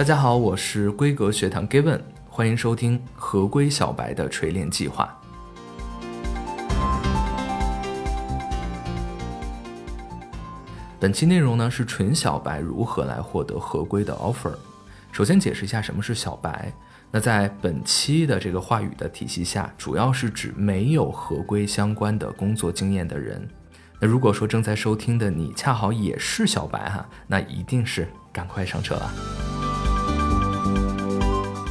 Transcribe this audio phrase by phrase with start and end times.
[0.00, 2.00] 大家好，我是规格学堂 Given，
[2.30, 5.14] 欢迎收听合规小白的锤炼计划。
[10.98, 14.54] 本期内容呢是纯小白如何来获得合规的 offer。
[15.12, 16.72] 首先解释一下什么是小白。
[17.10, 23.46] 那在本期的这个话语的体系下，主要是指没有合规相关的工作经验的人。
[24.00, 29.49] 那如果说正在收听的你恰好也是小白哈，那一定是赶快上车了。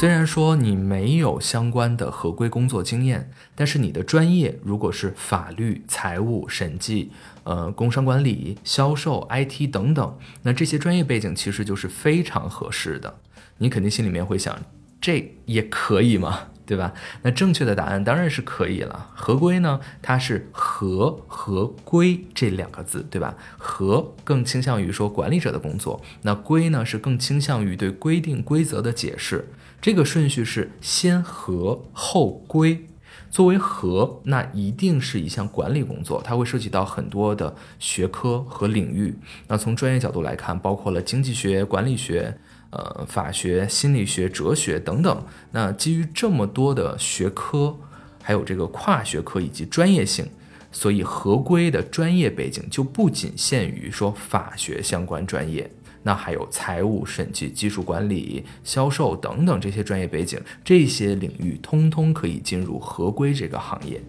[0.00, 7.12] 虽然说你没有相关的合规工作经验，但是你的专业如果是法律、财务、审计、
[7.44, 13.14] 呃工商管理、销售、IT 等等，那这些专业背景其实就是非常合适的。
[13.58, 14.58] 你肯定心里面会想。
[15.02, 16.48] 这也可以吗？
[16.70, 16.94] 对吧？
[17.22, 19.10] 那正确的答案当然是可以了。
[19.16, 23.34] 合规呢，它是合合规这两个字，对吧？
[23.58, 29.48] 合更倾向于说管理者的工作，那规呢是更倾向于对规定规则的解释。
[29.80, 32.86] 这个顺序是先合后规。
[33.28, 39.16] 作为合，那一定是一项管理工作，它会涉及到很多的学科和领域。
[39.48, 42.38] 那从专业角度来看，包括了经济学、管理学。
[42.70, 47.76] 呃，法学、心理学、哲学等等，那基于这么多的学科，
[48.22, 50.24] 还有这个跨学科以及专业性，
[50.70, 55.68] 所以合规的专业背景就不仅限于说法学相关专业，
[56.04, 64.00] 那还有财务、审计、技术管理、销售等等这些专业背景，这些领域通通可以进入合规这个行业。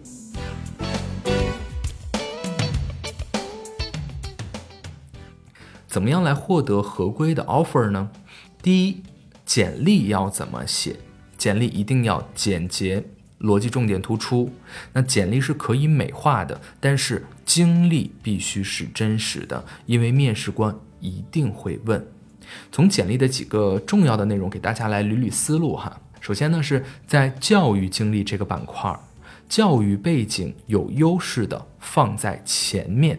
[5.88, 8.08] 怎么样来获得合规的 offer 呢？
[8.62, 9.02] 第一，
[9.44, 10.94] 简历要怎么写？
[11.36, 13.02] 简历一定要简洁，
[13.40, 14.52] 逻辑重点突出。
[14.92, 22.06] 那简历是可以美化的，但是经历必须是真实的，因为面试官一定会问。
[22.70, 26.00] 从简历的几个重要的内容给大家来捋捋思路哈。
[26.20, 28.96] 首先呢，是在教育经历这个板块，
[29.48, 33.18] 教育背景有优势的放在前面。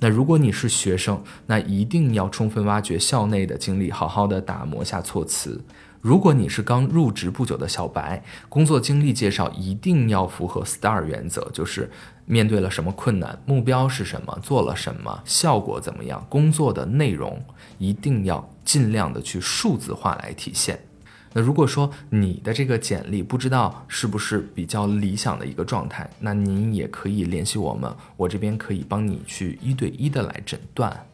[0.00, 5.64] 那如果你是学生，那一定要充分挖掘校内的经历，好好的打磨下措辞。
[6.00, 11.90] 如果你是刚入职不久的小白，工作经历介绍一定要符合 STAR 原则，就是
[12.26, 17.42] 面对了什么困难，目标是什么，做了什么，效果怎么样，工作的内容
[17.78, 20.78] 一定要尽量的去数字化来体现。
[21.36, 31.06] 那如果说你的这个简历不知道是不是比较理想的一个状态，那您也可以联系我们，我这边可以帮你去一对一的来诊断。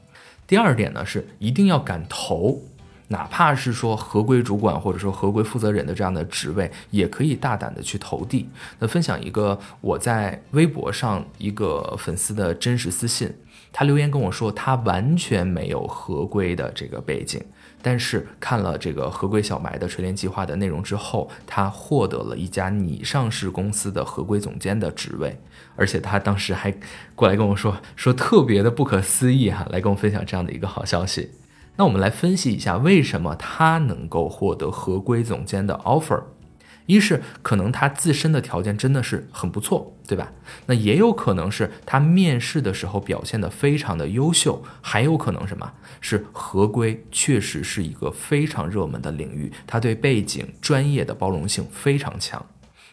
[0.47, 2.61] 第二点呢是一定要敢投，
[3.09, 8.47] 哪怕是说合规主管或者说合规负责人的这样的职位，也可以大胆的去投递。
[8.79, 13.33] 那分享一个我在微博上一个粉丝的真实私信，
[13.73, 17.43] 他留言跟我说他完全没有合规的这个背景。
[17.83, 25.41] 但是看了这个合规小白的锤炼计划的内容之后，他获得了一家拟上市公司的合规总监的职位，
[25.77, 26.75] 而且他当时还
[27.15, 31.31] 过来跟我说，说特别的不可思议哈，来跟我分享这样的一个好消息。
[31.77, 36.23] 那我们来分析一下，为什么他能够获得合规总监的 offer。
[36.87, 40.33] 一是可能他自身的条件真的是很不错，对吧？
[40.67, 52.45] 那也有可能是他面试的时候表现的非常的优秀，还有可能什么是合规确实是一个非常热门的领域，他对背景专业的包容性非常强，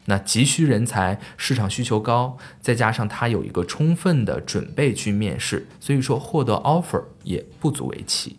[0.06, 8.38] 那急需人才，市场需求高，再加上他有一个充分的准备去面试，所以说获得 offer 也不足为奇。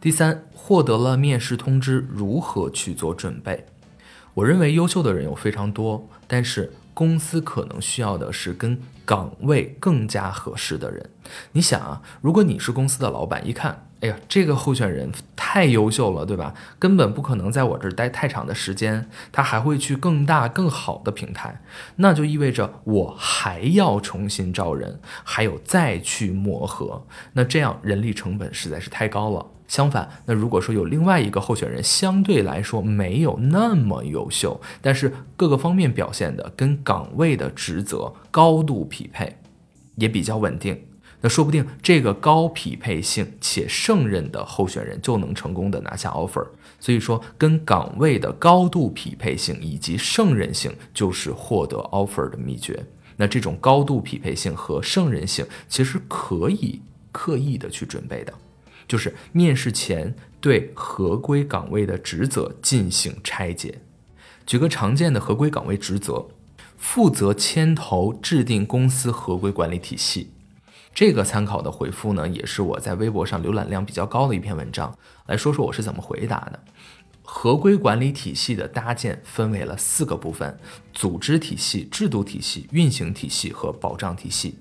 [0.00, 3.66] 第三，获得了面试通知，如何去做准备？
[4.32, 11.08] 我认为优秀的人有非常多，但是公司可能需要的是跟岗位更加合适的人。
[11.52, 16.54] 你想啊，如果你是公司的老板，一看，哎呀，这个候选人太优秀了，对吧？
[16.78, 21.60] 根本不可能在我这儿待太长的时间，他还会去更大更好的平台，
[21.96, 29.44] 那就意味着我还要重新招人，还有再去磨合，那这样人力成本实在是太高了。
[29.66, 39.36] 相反，那如果说有另外一个候选人相对来说没有那么优秀，但是各个方面表现的跟岗位的职责高度匹配，
[39.96, 40.84] 也比较稳定，
[41.20, 46.46] 那说不定这个高匹配性且胜任的候选人就能成功的拿下 offer。
[46.78, 52.86] 所以说，跟岗位的高度匹配性以及胜任性就是获得 offer 的秘诀。
[53.16, 56.80] 那这种高度匹配性和胜任性其实可以
[57.10, 58.32] 刻意的去准备的。
[58.86, 63.80] 就是面试前对合规岗位的职责进行拆解。
[64.46, 66.28] 举个常见的合规岗位职责：
[66.76, 70.30] 负责牵头制定公司合规管理体系。
[70.98, 74.98] 这个参考的回复呢，也是我在微博上浏览量比较高的一篇文章。
[75.26, 76.58] 来说说我是怎么回答的。
[77.22, 80.58] 合规管理体系的搭建分为了四个部分：
[80.92, 84.58] 组织体系、制度体系、运行体系和保障体系。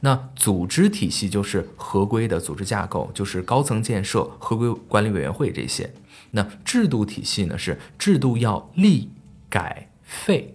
[0.00, 5.92] 那组织体系就是合规的组织架构，就是高层建设、合规管理委员会这些。
[6.30, 9.10] 那制度体系呢，是制度要立、
[9.50, 10.53] 改、废。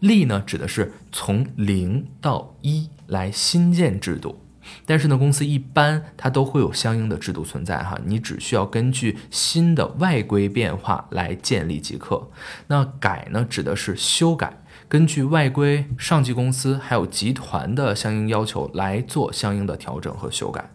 [0.00, 4.40] 立呢，指的是从零到一来新建制度。
[4.84, 12.28] 但是呢，公司一般它都会有相应的制度存在哈，你只需要根据新的外规变化来建立即可。
[12.66, 14.58] 那改呢，指的是修改，
[14.88, 20.68] 根据外规、上级公司还有集团的相应要求来做相应的调整和修改。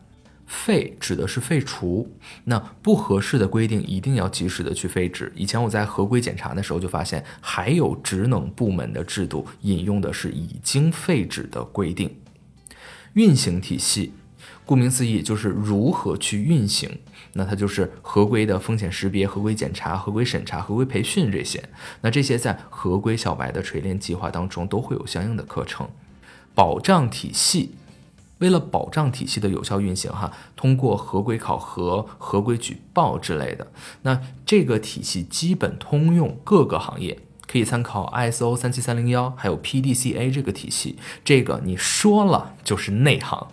[0.51, 2.13] 废指的是废除，
[2.43, 5.31] 那不合适的规定一定要及时的去废止。
[5.33, 12.17] 以前我在合规检查的时候就发现，还有职能部门的制度引用的是已经废止的规定。
[13.13, 14.11] 运行体系，
[14.65, 16.99] 顾名思义就是如何去运行，
[17.33, 21.63] 那它就是合规的风险识别、合规检查、合规审查、合规培训这些。
[22.01, 25.89] 那这些在合规小白的锤炼计划当中都会有相应的课程。
[26.53, 27.75] 保障体系，
[28.41, 33.71] 为了保障体系的有效运行，哈，通过合规考核、合规举报之类的。
[34.01, 37.17] 那这个体系基本通用各个行业。
[37.47, 43.49] 可以参考 ISO 三七三零幺，还有 PDCA 这个体系，这个你说了就是内行，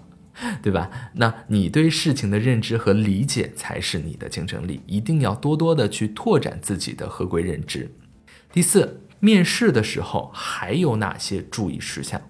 [0.62, 0.88] 对吧？
[1.14, 7.92] 那你对事情的认知和理解才是你的竞争力，一定要多多的去拓展自己的合规认知。
[8.52, 12.22] 第四，面试的时候还有哪些注意事项？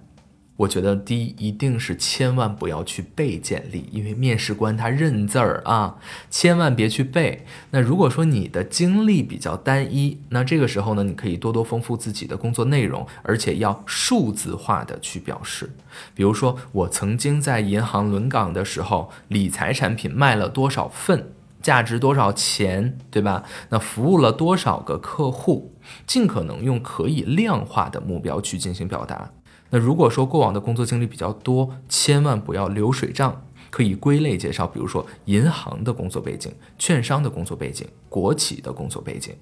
[0.59, 5.97] 我觉得第一一定是千万不要去背简历，因为面试官他认字儿啊，
[6.31, 7.47] 千万别去背。
[7.71, 15.71] 那如果说你的经历比较单一，那这个时候呢，你可以多多丰富自己的工作内容，而且要数字化的去表示。
[16.13, 21.31] 比如说，我曾经在银行轮岗的时候，理财产品卖了多少份，
[21.63, 23.45] 价值多少钱，对吧？
[23.69, 29.31] 那服务了多少个客户，尽可能用可以量化的目标去进行表达。
[29.71, 39.35] 那如果说过往的工作经历比较多，千万不要流水账，可以归类介绍，比如说银行的工作背景、券商的工作背景、国企的工作背景。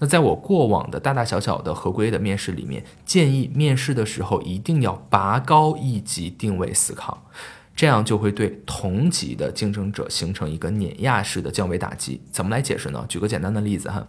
[0.00, 7.26] 那在我过往的大大小小的合规的面试里面，建议面试的时候一定要拔高一级定位思考，
[7.74, 12.20] 这样就会对同级的竞争者形成一个碾压式的降维打击。
[12.30, 13.04] 怎么来解释呢？
[13.08, 14.06] 举个简单的例子哈，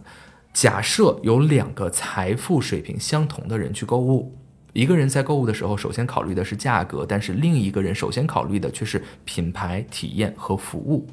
[0.52, 4.36] 假设有两个财富水平相同的人去购物。
[4.72, 11.08] 一个人在购物的时候，首先考虑的是价格，但是另一个人首先考虑的却是品牌体验和服务。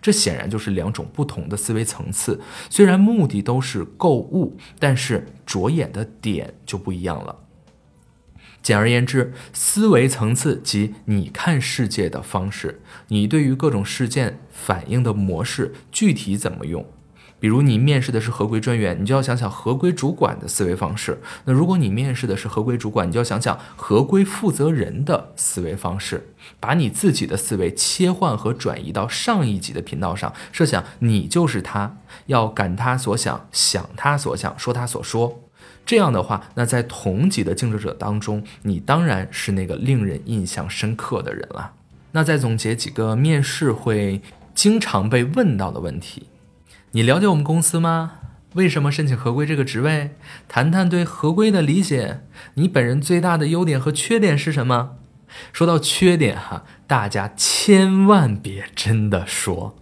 [0.00, 2.40] 这显然就是两种不同的思维层次。
[2.70, 7.36] 虽然目的都是购物，但是着眼的点就不一样了。
[8.62, 16.84] 简而言之，思维层次及你看世界的方式，你对于各种事件反应的模式，具体怎么用。
[17.40, 21.20] 比如你面试的是合规专员，你就要想想合规主管的思维方式。
[21.44, 31.96] 那如果你面试的是合规主管，你就要想想合规负责人的思维方式，把你自己的思维切换和转移到上一级的频道上，设想你就是他，
[32.26, 35.40] 要感他所想，想他所想，说他所说。
[35.86, 41.72] 这样的话，那在同级的竞争者当中，你当然是那个令人印象深刻的人了。
[42.12, 44.20] 那再总结几个面试会
[44.54, 46.26] 经常被问到的问题。
[46.92, 48.12] 你了解我们公司吗？
[48.54, 50.16] 为什么申请合规这个职位？
[50.48, 52.22] 谈谈对合规的理解。
[52.54, 54.96] 你本人最大的优点和缺点是什么？
[55.52, 59.76] 说到缺点哈，大家千万别真的说。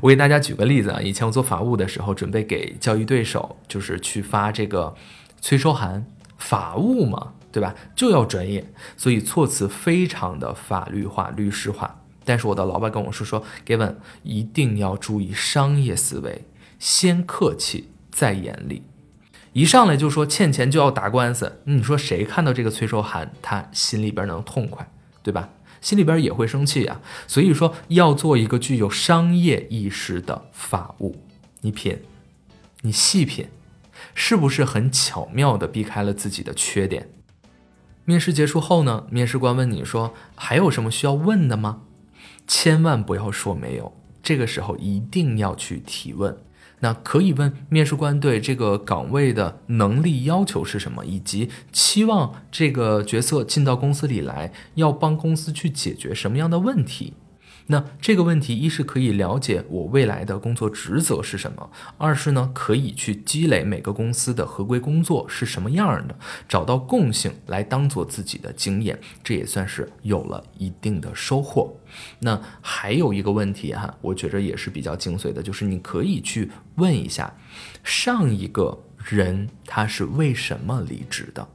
[0.00, 4.94] 我给大家举个例子啊，以前我做法务的时候，准备给交易对手，就是去发这个
[5.42, 6.06] 催收函，
[6.38, 7.74] 法务嘛，对吧？
[7.94, 8.64] 就要专业，
[8.96, 12.00] 所以措辞非常的法律化、律师化。
[12.26, 16.44] 但是我的老板跟我说说，Given 一定要注意商业思维，
[16.78, 18.82] 先客气再严厉，
[19.52, 24.90] 一上来就说欠钱就要打官司，你说谁看到这个催收函，他心里边能痛快，
[25.22, 25.50] 对吧？
[25.80, 27.00] 心里边也会生气啊。
[27.28, 31.22] 所以说要做一个具有商业意识的法务，
[31.60, 32.00] 你品，
[32.80, 33.46] 你细品，
[34.14, 37.08] 是不是很巧妙的避开了自己的缺点？
[38.04, 41.82] 面试结束后呢，面试官问你说还有什么需要问的吗？
[42.46, 46.36] 千万不要说没有，这个时候一定要去提问。
[46.80, 57.14] 那可以问面试官对这个岗位的能力要求是什么，以及期望这个角色进到公司里来要帮公司去解决什么样的问题。
[57.68, 66.16] 那这个问题，一是可以了解我未来的工作职责是什么，二是呢可以去积累每个公司的合规工作是什么样的，
[66.48, 71.76] 找到共性来当做自己的经验，这也算是有了一定的收获。
[72.20, 77.34] 那还有一个问题哈，我觉着也是比较精髓的，就是你可以去问一下
[77.82, 81.48] 上一个人他是为什么离职的。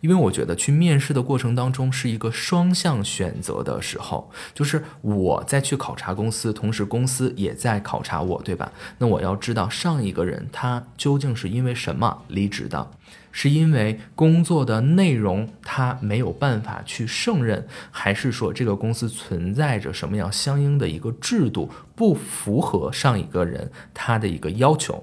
[0.00, 8.72] 因为我觉得去面试的过程当中是一个双向选择的时候，就是我在去考察公司，同时公司也在考察我，对吧？
[8.98, 12.90] 那我要知道上一个人他究竟是因为什么离职的，
[13.32, 25.02] 是因为工作的内容他没有办法去胜任，还是说这个公司存在着什么样相应的一个制度不符合上一个人他的一个要求，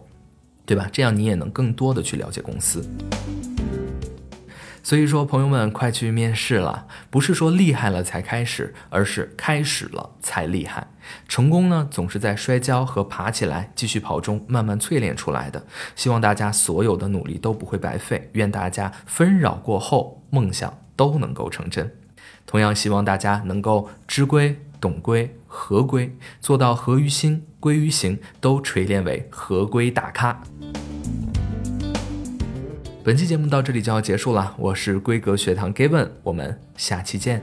[0.66, 0.88] 对吧？
[0.92, 2.84] 这样你也能更多的去了解公司。
[4.84, 6.88] 所以说，朋友们，快去面试了！
[7.10, 10.88] 不是说厉害了才开始，而是开始了才厉害。
[11.28, 15.66] 成功呢，总是在摔跤和爬起来继续跑中慢慢淬炼出来的。
[15.96, 21.96] 希望大家所有的努力都不会白费，愿大家纷扰过后，梦想都能够成真。
[22.48, 30.42] 同样，希望大家能够知规、懂规、合规，做到合于心、归于行，都锤炼为合规大咖。
[33.04, 37.42] 本期节目到这里就要结束了，我是规格学堂 Given，我们下期见。